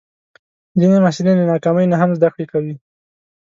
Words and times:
ځینې 0.79 0.97
محصلین 1.03 1.37
له 1.39 1.45
ناکامۍ 1.51 1.85
نه 1.91 1.97
هم 2.01 2.09
زده 2.17 2.29
کړه 2.33 2.45
کوي. 2.51 2.75